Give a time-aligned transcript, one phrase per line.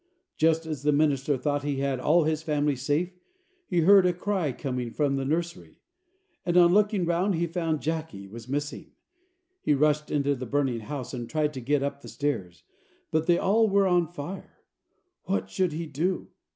[0.35, 3.11] Just as the minister thought he had all his family safe,
[3.67, 5.77] he heard a cry coming from the nursery,
[6.43, 8.93] and on looking round, he found Jacky was missing.
[9.61, 12.63] He rushed into the burning house, and tried to get up the stairs,
[13.11, 14.57] but they were all on fire.
[15.25, 16.29] What should he do?